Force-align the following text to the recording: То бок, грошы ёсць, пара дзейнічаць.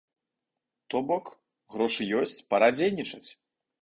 То 0.93 0.97
бок, 1.11 1.29
грошы 1.75 2.01
ёсць, 2.21 2.37
пара 2.55 2.69
дзейнічаць. 2.79 3.27